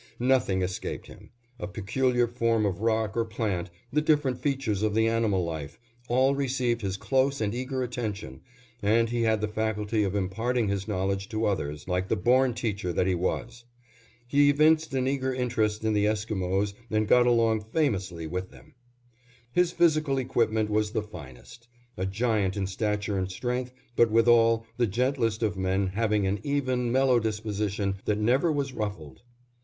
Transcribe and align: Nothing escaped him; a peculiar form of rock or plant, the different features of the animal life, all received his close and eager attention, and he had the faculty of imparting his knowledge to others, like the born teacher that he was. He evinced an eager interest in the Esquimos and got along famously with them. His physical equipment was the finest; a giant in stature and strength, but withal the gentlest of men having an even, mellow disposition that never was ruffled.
Nothing 0.17 0.63
escaped 0.63 1.05
him; 1.05 1.29
a 1.59 1.67
peculiar 1.67 2.25
form 2.25 2.65
of 2.65 2.81
rock 2.81 3.15
or 3.15 3.23
plant, 3.23 3.69
the 3.93 4.01
different 4.01 4.39
features 4.39 4.81
of 4.81 4.95
the 4.95 5.07
animal 5.07 5.45
life, 5.45 5.79
all 6.07 6.33
received 6.33 6.81
his 6.81 6.97
close 6.97 7.39
and 7.39 7.53
eager 7.53 7.83
attention, 7.83 8.41
and 8.81 9.09
he 9.09 9.21
had 9.21 9.41
the 9.41 9.47
faculty 9.47 10.03
of 10.03 10.15
imparting 10.15 10.69
his 10.69 10.87
knowledge 10.87 11.29
to 11.29 11.45
others, 11.45 11.87
like 11.87 12.07
the 12.07 12.15
born 12.15 12.55
teacher 12.55 12.91
that 12.91 13.05
he 13.05 13.13
was. 13.13 13.63
He 14.27 14.49
evinced 14.49 14.91
an 14.95 15.07
eager 15.07 15.35
interest 15.35 15.83
in 15.85 15.93
the 15.93 16.07
Esquimos 16.07 16.73
and 16.89 17.07
got 17.07 17.27
along 17.27 17.59
famously 17.61 18.25
with 18.25 18.49
them. 18.49 18.73
His 19.51 19.71
physical 19.71 20.17
equipment 20.17 20.71
was 20.71 20.89
the 20.93 21.03
finest; 21.03 21.67
a 21.95 22.07
giant 22.07 22.57
in 22.57 22.65
stature 22.65 23.19
and 23.19 23.31
strength, 23.31 23.71
but 23.95 24.09
withal 24.09 24.65
the 24.77 24.87
gentlest 24.87 25.43
of 25.43 25.55
men 25.57 25.85
having 25.89 26.25
an 26.25 26.39
even, 26.41 26.91
mellow 26.91 27.19
disposition 27.19 27.97
that 28.05 28.17
never 28.17 28.51
was 28.51 28.73
ruffled. 28.73 29.21